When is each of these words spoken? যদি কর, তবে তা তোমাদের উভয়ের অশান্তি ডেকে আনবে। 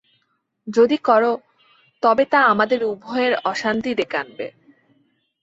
যদি 0.67 0.97
কর, 1.01 1.23
তবে 2.03 2.23
তা 2.25 2.39
তোমাদের 2.47 2.79
উভয়ের 2.83 3.33
অশান্তি 3.43 3.91
ডেকে 3.95 4.17
আনবে। 4.17 4.47